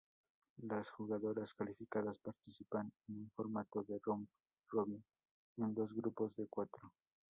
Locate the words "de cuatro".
6.37-6.91